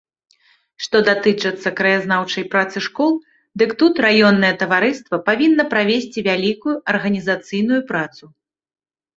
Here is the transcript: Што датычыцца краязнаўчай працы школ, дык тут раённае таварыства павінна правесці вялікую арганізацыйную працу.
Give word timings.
Што 0.83 1.01
датычыцца 1.09 1.71
краязнаўчай 1.79 2.45
працы 2.55 2.77
школ, 2.87 3.13
дык 3.63 3.77
тут 3.83 4.01
раённае 4.07 4.51
таварыства 4.63 5.15
павінна 5.29 5.63
правесці 5.75 6.19
вялікую 6.29 6.75
арганізацыйную 6.95 7.81
працу. 7.93 8.23